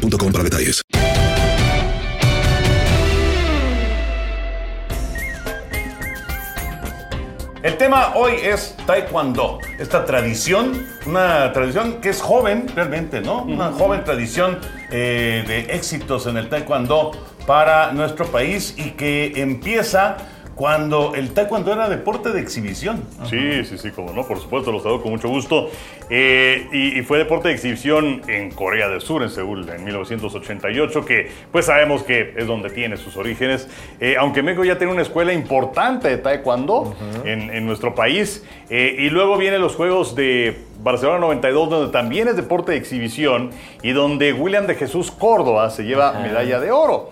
[0.00, 0.82] para detalles.
[7.62, 13.42] El tema hoy es Taekwondo, esta tradición, una tradición que es joven realmente, ¿no?
[13.42, 14.58] Una joven tradición
[14.90, 17.10] eh, de éxitos en el Taekwondo
[17.46, 20.16] para nuestro país y que empieza
[20.60, 23.02] cuando el taekwondo era deporte de exhibición.
[23.24, 25.70] Sí, sí, sí, como no, por supuesto, lo saludo con mucho gusto.
[26.10, 31.30] Eh, y, fue deporte de exhibición en Corea del Sur, en Seúl, en 1988, que
[31.50, 33.70] pues sabemos que es donde tiene sus orígenes.
[34.00, 38.44] Eh, aunque México ya tiene una escuela importante de taekwondo en, nuestro país.
[38.68, 43.50] Eh, y luego vienen los Juegos de Barcelona 92, donde también es deporte de exhibición
[43.82, 47.10] y donde William de Jesús Córdoba se lleva medalla de oro.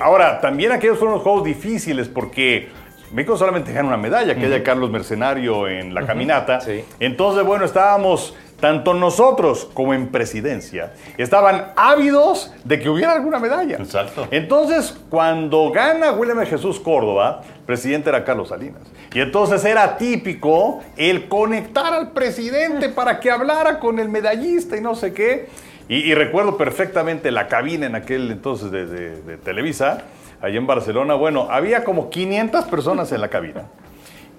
[0.00, 2.68] ahora, también aquellos fueron los juegos difíciles porque
[3.12, 6.60] México solamente gana una medalla, que es Carlos Mercenario en la caminata.
[6.98, 13.76] Entonces, bueno, estábamos, tanto nosotros como en presidencia, estaban ávidos de que hubiera alguna medalla.
[13.78, 14.28] Exacto.
[14.30, 18.82] Entonces, cuando gana William Jesús Córdoba, presidente era Carlos Salinas.
[19.12, 24.80] Y entonces era típico el conectar al presidente para que hablara con el medallista y
[24.80, 25.48] no sé qué.
[25.88, 30.04] Y, recuerdo perfectamente la cabina en aquel entonces de Televisa
[30.40, 31.14] allá en Barcelona.
[31.14, 33.64] Bueno, había como 500 personas en la cabina.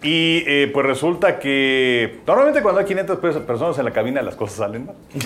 [0.04, 4.58] Y eh, pues resulta que normalmente cuando hay 500 personas en la cabina las cosas
[4.58, 4.90] salen.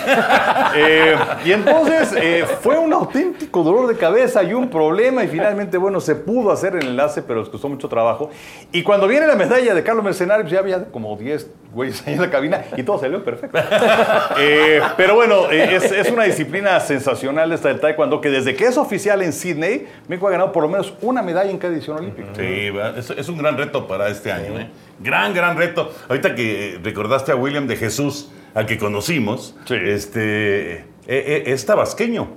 [0.79, 5.77] Eh, y entonces eh, fue un auténtico dolor de cabeza y un problema y finalmente,
[5.77, 8.29] bueno, se pudo hacer el enlace, pero les costó mucho trabajo.
[8.71, 12.21] Y cuando viene la medalla de Carlos Mercenario, ya había como 10 güeyes ahí en
[12.21, 13.57] la cabina y todo salió perfecto.
[14.97, 19.21] pero bueno, es, es, una disciplina sensacional esta del taekwondo que desde que es oficial
[19.21, 22.29] en Sydney, México ha ganado por lo menos una medalla en cada edición olímpica.
[22.35, 24.59] Sí, es, es un gran reto para este año.
[24.59, 24.69] ¿eh?
[24.99, 25.93] Gran, gran reto.
[26.09, 32.27] Ahorita que recordaste a William de Jesús, al que conocimos, este, eh, eh, es tabasqueño.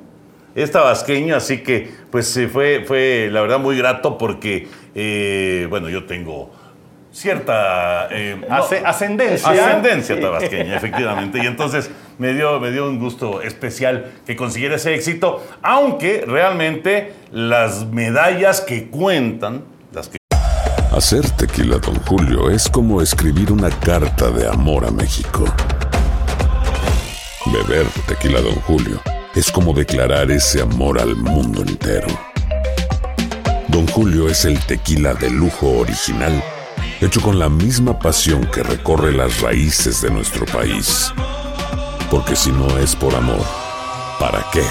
[0.54, 6.04] Es tabasqueño, así que pues fue, fue la verdad muy grato porque, eh, bueno, yo
[6.04, 6.50] tengo
[7.12, 8.08] cierta
[8.84, 9.50] ascendencia.
[9.50, 11.38] Ascendencia tabasqueña, efectivamente.
[11.42, 17.12] Y entonces me dio, me dio un gusto especial que consiguiera ese éxito, aunque realmente
[17.32, 20.20] las medallas que cuentan, las que
[20.92, 25.44] Hacer tequila, don Julio, es como escribir una carta de amor a México.
[27.46, 29.00] Beber tequila, don Julio,
[29.34, 32.08] es como declarar ese amor al mundo entero.
[33.68, 36.42] Don Julio es el tequila de lujo original,
[37.00, 41.12] hecho con la misma pasión que recorre las raíces de nuestro país.
[42.10, 43.44] Porque si no es por amor,
[44.18, 44.62] ¿para qué?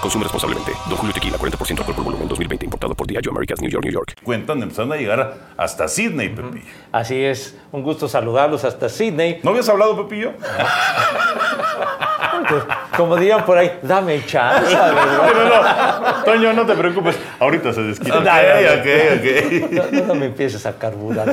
[0.00, 0.72] Consume responsablemente.
[0.88, 2.66] Don Julio Tequila, 40% alcohol por volumen, 2020.
[2.66, 4.14] Importado por Diageo Americas, New York, New York.
[4.22, 6.66] Cuentan empezando a llegar hasta Sydney, Pepillo.
[6.92, 7.56] Así es.
[7.72, 9.40] Un gusto saludarlos hasta Sydney.
[9.42, 10.32] ¿No habías hablado, Pepillo?
[12.96, 14.74] Como dirían por ahí, dame chance.
[14.74, 17.18] no, no, Toño, no te preocupes.
[17.38, 18.20] Ahorita se desquita.
[18.20, 21.32] No, no, me empieces a carburar.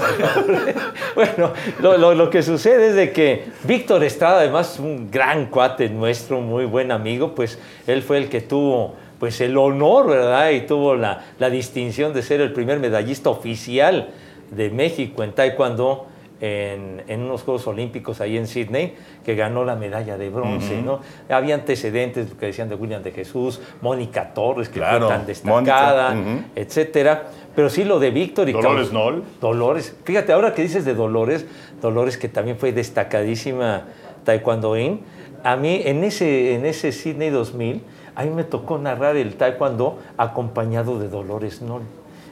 [1.15, 6.41] bueno, lo, lo, que sucede es de que Víctor Estrada, además un gran cuate nuestro,
[6.41, 10.49] muy buen amigo, pues él fue el que tuvo pues el honor, ¿verdad?
[10.49, 14.09] Y tuvo la, la distinción de ser el primer medallista oficial
[14.49, 16.07] de México en Taekwondo
[16.41, 20.99] en, unos Juegos Olímpicos ahí en Sydney, que ganó la medalla de bronce, ¿no?
[21.29, 26.15] Había antecedentes que decían de William de Jesús, Mónica Torres, que fue tan destacada,
[26.55, 27.27] etcétera.
[27.55, 29.23] Pero sí lo de Víctor y Dolores Nol.
[29.39, 29.95] Dolores.
[30.03, 31.45] Fíjate, ahora que dices de Dolores,
[31.81, 33.83] Dolores que también fue destacadísima
[34.23, 35.01] taekwondoín,
[35.43, 37.83] a mí en ese, en ese Sydney 2000,
[38.15, 41.81] a mí me tocó narrar el taekwondo acompañado de Dolores Nol.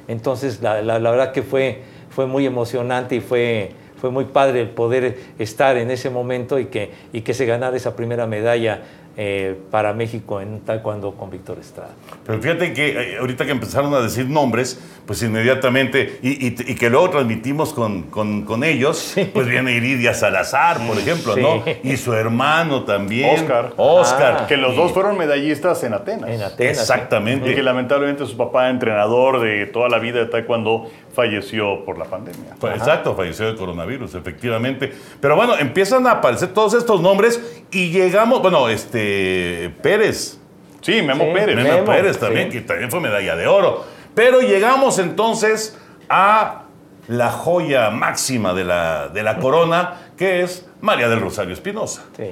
[0.07, 4.61] Entonces, la, la, la verdad que fue, fue muy emocionante y fue fue muy padre
[4.61, 8.81] el poder estar en ese momento y que, y que se ganara esa primera medalla
[9.21, 11.89] eh, para México en taekwondo con Víctor Estrada.
[12.25, 17.09] Pero fíjate que eh, ahorita que empezaron a decir nombres, pues inmediatamente, y, que luego
[17.09, 21.63] transmitimos con, con, ellos, pues viene Iridia Salazar, por ejemplo, ¿no?
[21.83, 23.41] Y su hermano también.
[23.41, 23.73] Oscar.
[23.75, 24.37] Oscar.
[24.39, 26.29] Ah, que los dos fueron medallistas en Atenas.
[26.29, 26.79] En Atenas.
[26.79, 27.51] Exactamente.
[27.51, 32.05] Y que lamentablemente su papá, entrenador de toda la vida de taekwondo, falleció por la
[32.05, 32.55] pandemia.
[32.75, 34.93] Exacto, falleció de coronavirus, efectivamente.
[35.19, 37.41] Pero bueno, empiezan a aparecer todos estos nombres
[37.71, 40.37] y llegamos, bueno, este Pérez,
[40.81, 41.55] Sí, Memo Sí, Pérez.
[41.57, 42.59] Memo Memo, Pérez también, sí.
[42.59, 43.83] que también fue medalla de oro.
[44.15, 45.77] Pero llegamos entonces
[46.07, 46.63] a
[47.07, 52.05] la joya máxima de la, de la corona, que es María del Rosario Espinosa.
[52.15, 52.23] Sí.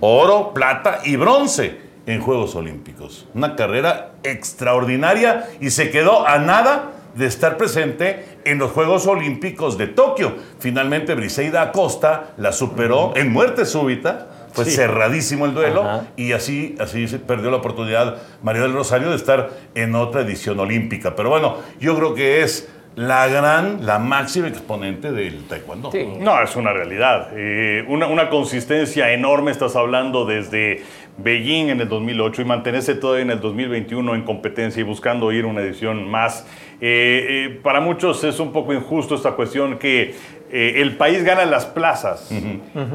[0.00, 3.28] Oro, plata y bronce en Juegos Olímpicos.
[3.34, 9.76] Una carrera extraordinaria y se quedó a nada de estar presente en los Juegos Olímpicos
[9.78, 10.34] de Tokio.
[10.58, 14.28] Finalmente Briseida Acosta la superó en muerte súbita.
[14.52, 14.72] Fue Sí.
[14.72, 16.04] cerradísimo el duelo Ajá.
[16.16, 20.60] y así, así se perdió la oportunidad María del Rosario de estar en otra edición
[20.60, 21.16] olímpica.
[21.16, 25.90] Pero bueno, yo creo que es la gran, la máxima exponente del taekwondo.
[25.90, 26.06] Sí.
[26.20, 27.28] No, es una realidad.
[27.34, 30.82] Eh, una, una consistencia enorme, estás hablando desde
[31.16, 35.44] Beijing en el 2008 y mantenerse todavía en el 2021 en competencia y buscando ir
[35.44, 36.46] a una edición más.
[36.84, 40.16] Eh, eh, para muchos es un poco injusto esta cuestión que
[40.54, 42.30] eh, el país gana las plazas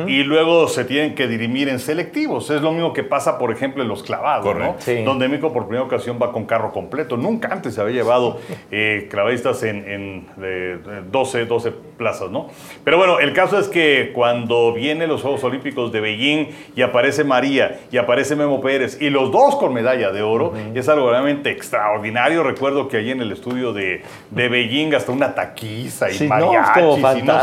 [0.06, 2.51] y luego se tienen que dirimir en selectivos.
[2.51, 4.75] Es lo mismo que pasa, por ejemplo, en los clavados, ¿no?
[4.77, 5.01] Sí.
[5.04, 7.18] donde México por primera ocasión va con carro completo.
[7.18, 8.39] Nunca antes se había llevado
[8.71, 10.77] eh, clavadistas en, en, eh,
[11.12, 12.48] 12, 12 plazas, ¿no?
[12.83, 17.24] Pero bueno, el caso es que cuando vienen los Juegos Olímpicos de Beijing y aparece
[17.24, 21.50] María y aparece Memo Pérez y los dos con medalla de oro, es algo realmente
[21.50, 22.44] extraordinario.
[22.44, 26.51] Recuerdo que allí en el estudio de, de Beijing hasta una taquiza y Sí, no,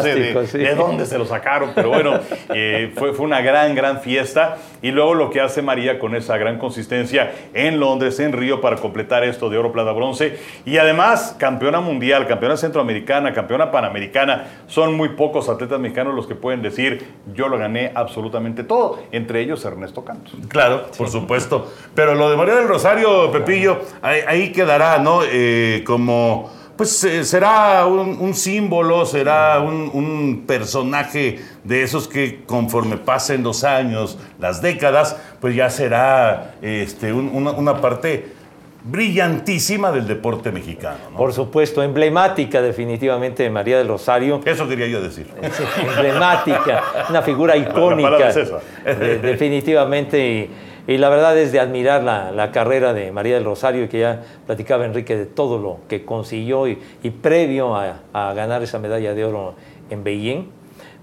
[0.08, 0.58] no sé de, fantástico, sí.
[0.58, 2.20] de dónde se lo sacaron, pero bueno,
[2.54, 4.56] eh, fue, fue una gran, gran fiesta.
[4.82, 8.76] Y luego lo que hace María con esa gran consistencia en Londres, en Río, para
[8.76, 10.38] completar esto de oro, plata, bronce.
[10.66, 14.46] Y además, campeona mundial, campeona centroamericana, campeona panamericana.
[14.66, 18.98] Son muy pocos atletas mexicanos los que pueden decir, yo lo gané absolutamente todo.
[19.10, 20.34] Entre ellos Ernesto Cantos.
[20.48, 21.72] Claro, por supuesto.
[21.94, 25.20] Pero lo de María del Rosario, Pepillo, ahí, ahí quedará, ¿no?
[25.24, 33.42] Eh, como, pues eh, será un, símbolo, será un, personaje de esos que conforme pasen
[33.42, 38.33] los años, las décadas, pues ya será este, un- una, una parte
[38.84, 41.16] brillantísima del deporte mexicano, ¿no?
[41.16, 44.40] Por supuesto, emblemática definitivamente de María del Rosario.
[44.44, 45.26] Eso quería yo decir.
[45.52, 48.28] Sí, emblemática, una figura icónica.
[48.28, 48.60] es esa.
[48.84, 50.50] de- definitivamente.
[50.86, 54.00] Y, y la verdad es de admirar la, la carrera de María del Rosario, que
[54.00, 58.78] ya platicaba Enrique de todo lo que consiguió y, y previo a, a ganar esa
[58.78, 59.54] medalla de oro
[59.88, 60.44] en Beijing.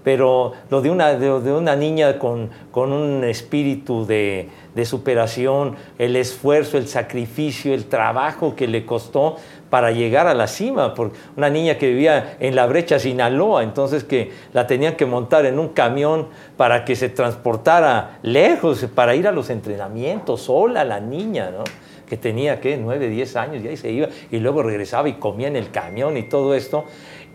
[0.04, 5.76] Pero lo de una, de, de una niña con, con un espíritu de, de superación,
[5.98, 9.36] el esfuerzo, el sacrificio, el trabajo que le costó
[9.70, 14.04] para llegar a la cima, por una niña que vivía en la brecha Sinaloa, entonces
[14.04, 19.26] que la tenían que montar en un camión para que se transportara lejos, para ir
[19.26, 21.64] a los entrenamientos, sola la niña, ¿no?
[22.12, 22.76] que tenía, ¿qué?
[22.76, 26.18] 9, 10 años, y ahí se iba, y luego regresaba y comía en el camión
[26.18, 26.84] y todo esto,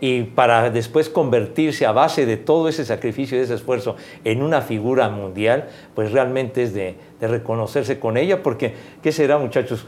[0.00, 4.62] y para después convertirse a base de todo ese sacrificio y ese esfuerzo en una
[4.62, 9.86] figura mundial, pues realmente es de, de reconocerse con ella, porque, ¿qué será, muchachos?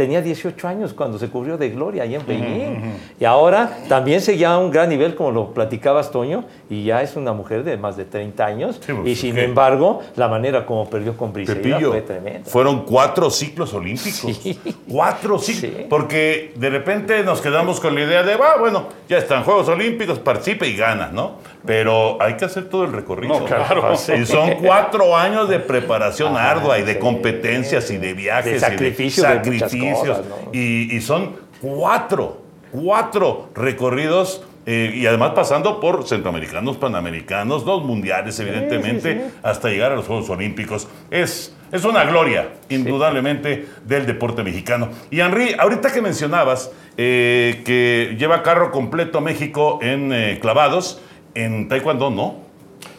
[0.00, 2.94] Tenía 18 años cuando se cubrió de gloria ahí en Beijing.
[3.20, 7.16] Y ahora también seguía a un gran nivel, como lo platicabas, Toño, y ya es
[7.16, 8.80] una mujer de más de 30 años.
[8.80, 12.48] Sí, pues, y sin embargo, la manera como perdió con Briseida fue tremenda.
[12.48, 14.34] fueron cuatro ciclos olímpicos.
[14.42, 14.58] Sí.
[14.88, 15.70] Cuatro ciclos.
[15.76, 15.86] Sí.
[15.90, 20.18] Porque de repente nos quedamos con la idea de, va, bueno, ya están Juegos Olímpicos,
[20.18, 21.32] participa y gana, ¿no?
[21.66, 23.40] Pero hay que hacer todo el recorrido.
[23.40, 23.92] No, claro.
[24.18, 28.52] Y son cuatro años de preparación ardua y de competencias y de viajes.
[28.52, 29.98] De y sacrificio de sacrificios.
[29.98, 30.50] cosas, ¿no?
[30.52, 32.40] y, y son cuatro,
[32.72, 34.44] cuatro recorridos.
[34.66, 40.28] eh, y además pasando por centroamericanos, panamericanos, dos mundiales, evidentemente, hasta llegar a los Juegos
[40.30, 40.86] Olímpicos.
[41.10, 44.88] Es, es una gloria, indudablemente, del deporte mexicano.
[45.10, 51.00] Y Henry, ahorita que mencionabas eh, que lleva carro completo México en eh, clavados,
[51.34, 52.50] en Taekwondo no.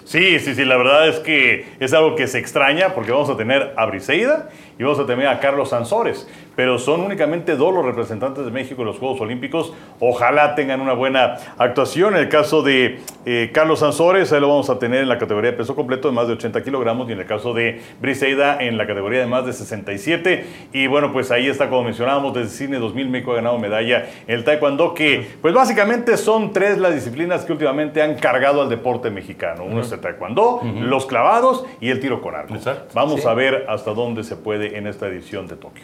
[0.05, 3.37] Sí, sí, sí, la verdad es que es algo que se extraña porque vamos a
[3.37, 4.49] tener a Briseida
[4.81, 8.81] y vamos a tener a Carlos Sansores, pero son únicamente dos los representantes de México
[8.81, 9.71] en los Juegos Olímpicos.
[9.99, 12.15] Ojalá tengan una buena actuación.
[12.15, 15.51] En el caso de eh, Carlos Sansores, ahí lo vamos a tener en la categoría
[15.51, 18.75] de peso completo de más de 80 kilogramos y en el caso de Briseida en
[18.79, 20.45] la categoría de más de 67.
[20.73, 24.33] Y bueno, pues ahí está, como mencionábamos, desde Cine 2000 México ha ganado medalla en
[24.33, 29.11] el Taekwondo, que pues básicamente son tres las disciplinas que últimamente han cargado al deporte
[29.11, 29.63] mexicano.
[29.63, 32.55] Uno es el Taekwondo, los clavados y el tiro con arco.
[32.55, 32.87] Exacto.
[32.95, 35.83] Vamos a ver hasta dónde se puede en esta edición de Tokio.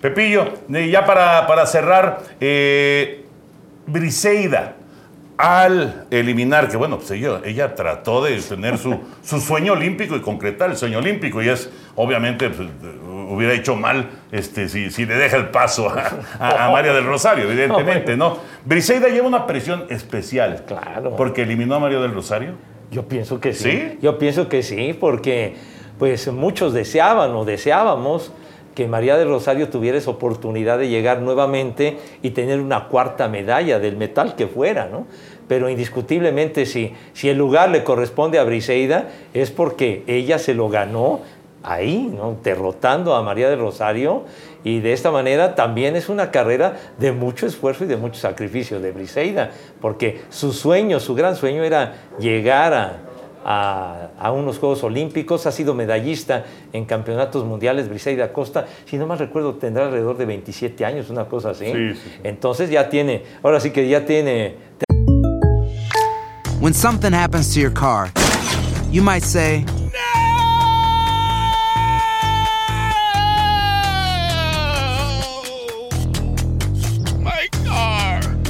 [0.00, 3.24] Pepillo, ya para, para cerrar, eh,
[3.86, 4.76] Briseida,
[5.36, 10.20] al eliminar, que bueno, pues ella, ella trató de tener su, su sueño olímpico y
[10.20, 12.68] concretar el sueño olímpico, y es obviamente pues,
[13.28, 17.04] hubiera hecho mal este, si, si le deja el paso a, a- a María del
[17.06, 18.38] Rosario, evidentemente, ¿no?
[18.64, 20.64] Briseida lleva una presión especial.
[20.66, 21.16] Claro.
[21.16, 22.52] Porque eliminó a María del Rosario.
[22.90, 23.70] Yo pienso que sí.
[23.70, 23.98] ¿Sí?
[24.02, 25.54] Yo pienso que sí, porque
[26.02, 28.32] pues muchos deseaban o deseábamos
[28.74, 33.78] que María del Rosario tuviera esa oportunidad de llegar nuevamente y tener una cuarta medalla
[33.78, 35.06] del metal que fuera, ¿no?
[35.46, 40.68] Pero indiscutiblemente si, si el lugar le corresponde a Briseida es porque ella se lo
[40.68, 41.20] ganó
[41.62, 42.36] ahí, ¿no?
[42.42, 44.24] derrotando a María del Rosario
[44.64, 48.80] y de esta manera también es una carrera de mucho esfuerzo y de mucho sacrificio
[48.80, 53.11] de Briseida, porque su sueño, su gran sueño era llegar a,
[53.44, 59.06] a- a unos Juegos Olímpicos, ha sido medallista en campeonatos mundiales, Briseida Costa, si no
[59.06, 61.66] mal recuerdo tendrá alrededor de 27 años, una cosa así.
[61.66, 62.20] Sí, sí, sí.
[62.24, 64.54] Entonces ya tiene, ahora sí que ya tiene
[66.60, 68.10] When something happens to your car,
[68.92, 69.64] you might say,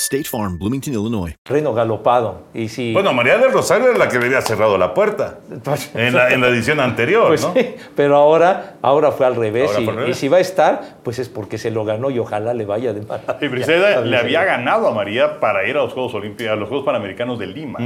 [0.00, 1.34] State Farm, Bloomington, Illinois.
[1.44, 2.42] reno galopado.
[2.54, 5.90] Y si, Bueno, María del Rosario era la que le había cerrado la puerta Pues-
[5.94, 7.52] en la, en la edición anterior, Pues ¿no?
[7.54, 9.68] sí, pero ahora, ahora fue al revés.
[9.68, 10.16] Ahora y, fue al revés.
[10.16, 12.92] y si va a estar, pues es porque se lo ganó y ojalá le vaya
[12.92, 13.38] de maravilla.
[13.40, 16.68] Y Briseida le había ganado a María para ir a los Juegos Olímpicos, a los
[16.68, 17.78] Juegos Panamericanos de Lima.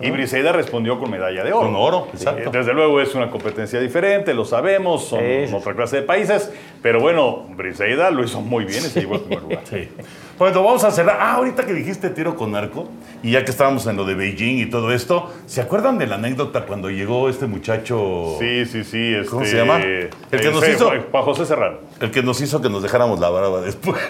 [0.00, 1.66] Y Briseida respondió con medalla de oro.
[1.66, 2.50] Con oro, Sí, exacto.
[2.50, 5.20] Desde luego es una competencia diferente, lo sabemos, son
[5.54, 6.52] otra clase de países,
[6.82, 9.60] pero bueno, Briseida lo hizo muy bien y se llevó el primer lugar.
[9.64, 9.88] Sí.
[10.38, 11.18] Bueno, vamos a cerrar.
[11.20, 12.88] Ah, ahorita que dijiste tiro con arco,
[13.22, 16.16] y ya que estábamos en lo de Beijing y todo esto, ¿se acuerdan de la
[16.16, 18.36] anécdota cuando llegó este muchacho?
[18.38, 19.14] Sí, sí, sí.
[19.30, 19.78] ¿Cómo este, se llama?
[19.82, 21.78] El que nos hizo- Juan- José Serrano.
[22.00, 24.00] El que nos hizo que nos dejáramos la barba después.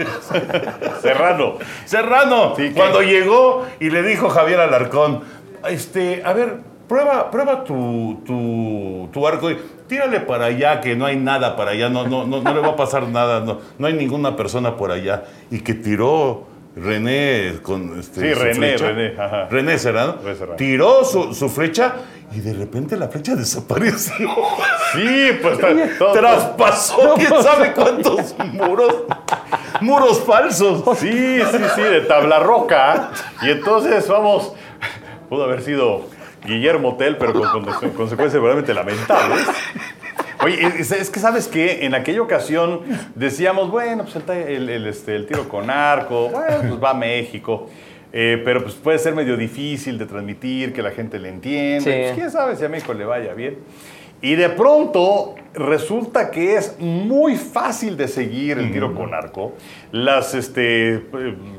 [1.02, 1.54] Serrano.
[1.84, 5.20] Serrano, Sí, cuando llegó y le dijo Javier Alarcón,
[5.68, 6.56] este, a ver,
[6.88, 11.72] prueba, prueba tu, tu, tu arco y tírale para allá, que no hay nada para
[11.72, 14.76] allá, no, no, no, no le va a pasar nada, no, no hay ninguna persona
[14.76, 15.24] por allá.
[15.50, 16.44] Y que tiró
[16.74, 18.86] René con este, Sí, su René, flecha.
[18.92, 19.48] René, ajá.
[19.50, 20.16] René Serrano.
[20.24, 20.56] René.
[20.56, 21.94] Tiró su, su flecha
[22.34, 24.28] y de repente la flecha desapareció.
[24.94, 28.94] Sí, pues todo- todo- Traspasó quién sabe cuántos muros.
[29.82, 30.82] Muros falsos.
[30.98, 33.10] Sí, sí, sí, de tabla roca.
[33.42, 34.52] Y entonces, vamos,
[35.28, 36.06] pudo haber sido
[36.44, 39.46] Guillermo Tell, pero con, con- consecuencias verdaderamente lamentables.
[40.44, 42.80] Oye, es, es que sabes que en aquella ocasión
[43.14, 44.16] decíamos, bueno, pues
[44.48, 47.68] el- el, este, el tiro con arco, bueno, pues va a México.
[48.14, 51.80] Eh, pero pues puede ser medio difícil de transmitir, que la gente le entienda.
[51.84, 51.90] Sí.
[51.90, 53.56] Pues, quién sabe si a México le vaya bien.
[54.22, 59.54] Y de pronto resulta que es muy fácil de seguir el tiro con arco.
[59.90, 61.02] Las, este, eh,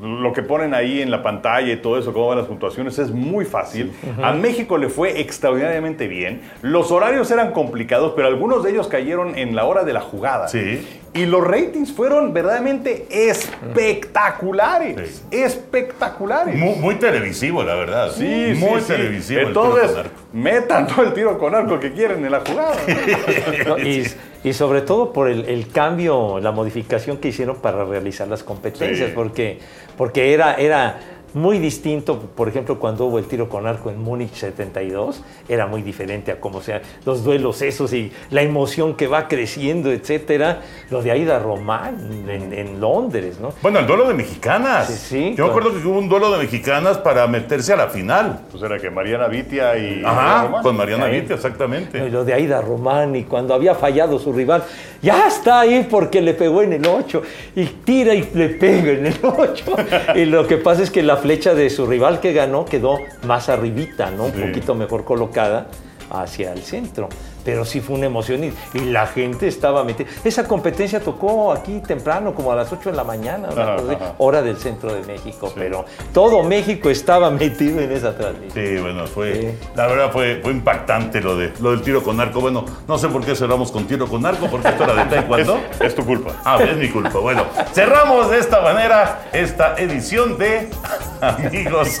[0.02, 3.10] lo que ponen ahí en la pantalla y todo eso, cómo van las puntuaciones, es
[3.10, 3.92] muy fácil.
[4.22, 6.40] A México le fue extraordinariamente bien.
[6.62, 10.48] Los horarios eran complicados, pero algunos de ellos cayeron en la hora de la jugada.
[10.48, 10.86] Sí.
[11.12, 15.22] Y los ratings fueron verdaderamente espectaculares.
[15.30, 16.56] Espectaculares.
[16.56, 18.10] Muy, muy televisivo, la verdad.
[18.10, 19.40] Sí, muy televisivo.
[19.40, 19.90] el Entonces.
[20.34, 22.74] Metan todo el tiro con arco que quieren en la jugada.
[23.66, 23.78] ¿no?
[23.78, 24.04] Y,
[24.42, 29.08] y sobre todo por el, el cambio, la modificación que hicieron para realizar las competencias,
[29.08, 29.12] Sí.
[29.14, 29.58] porque,
[29.96, 30.98] porque era, era
[31.34, 35.82] muy distinto, por ejemplo, cuando hubo el tiro con arco en Múnich 72, era muy
[35.82, 40.60] diferente a cómo sean los duelos esos y la emoción que va creciendo, etcétera.
[40.90, 43.52] Lo de Aida Román en, en Londres, ¿no?
[43.62, 44.88] Bueno, el duelo de mexicanas.
[44.88, 47.88] Sí, sí, Yo me acuerdo que hubo un duelo de mexicanas para meterse a la
[47.88, 48.40] final.
[48.50, 50.02] Pues era que Mariana Vitia y.
[50.04, 51.20] Ajá, con Mariana Ahí.
[51.20, 51.98] Vitti, exactamente.
[51.98, 54.64] Y lo de Aida Román y cuando había fallado su rival,
[55.02, 57.22] ya está ahí porque le pegó en el 8
[57.56, 59.64] y tira y le pega en el 8.
[60.14, 63.48] y lo que pasa es que la flecha de su rival que ganó quedó más
[63.48, 64.24] arribita, ¿no?
[64.26, 64.40] Un Sí.
[64.42, 65.68] poquito mejor colocada
[66.10, 67.08] hacia el centro.
[67.44, 70.08] Pero sí fue una emoción y, y la gente estaba metida.
[70.24, 74.14] Esa competencia tocó aquí temprano, como a las 8 de la mañana, Ajá, ajá.
[74.16, 75.52] hora del centro de México.
[75.54, 75.84] Pero
[76.14, 78.66] todo México estaba metido en esa transmisión.
[78.66, 79.68] Sí, bueno, fue, Sí.
[79.76, 82.40] la verdad fue, fue impactante lo, de, lo del tiro con arco.
[82.40, 85.58] Bueno, no sé por qué cerramos con tiro con arco, porque esto era de taekwondo.
[85.74, 86.30] Es, es tu culpa.
[86.46, 87.18] Ah, es mi culpa.
[87.18, 87.44] Bueno,
[87.74, 90.70] cerramos de esta manera esta edición de
[91.20, 92.00] Amigos.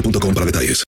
[0.33, 0.79] para detalles.